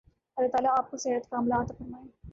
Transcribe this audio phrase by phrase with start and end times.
[0.37, 2.07] اللہ تعالی آپ کو صحت ِکاملہ عطا فرمائے